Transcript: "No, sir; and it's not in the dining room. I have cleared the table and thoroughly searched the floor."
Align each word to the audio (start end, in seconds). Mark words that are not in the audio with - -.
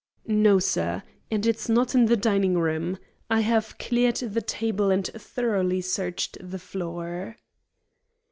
"No, 0.25 0.57
sir; 0.57 1.03
and 1.29 1.45
it's 1.45 1.69
not 1.69 1.93
in 1.93 2.07
the 2.07 2.17
dining 2.17 2.57
room. 2.57 2.97
I 3.29 3.41
have 3.41 3.77
cleared 3.77 4.15
the 4.15 4.41
table 4.41 4.89
and 4.89 5.05
thoroughly 5.15 5.81
searched 5.81 6.39
the 6.41 6.57
floor." 6.57 7.37